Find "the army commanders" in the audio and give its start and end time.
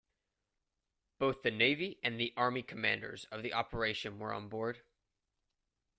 2.19-3.25